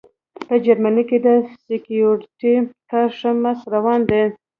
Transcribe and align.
په 0.47 0.55
جرمني 0.65 1.03
کې 1.09 1.17
د 1.25 1.27
سیکیورټي 1.63 2.53
کار 2.89 3.09
ښه 3.19 3.31
مست 3.43 3.63
روان 3.75 3.99
دی 4.09 4.23